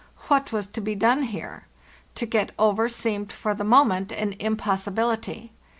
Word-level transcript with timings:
What 0.29 0.51
was 0.51 0.65
to 0.65 0.81
be 0.81 0.95
done 0.95 1.21
here? 1.21 1.67
To 2.15 2.25
get 2.25 2.53
over 2.57 2.89
seemed 2.89 3.31
for 3.31 3.53
the 3.53 3.63
moment 3.63 4.11
an 4.11 4.33
impossibility. 4.39 5.51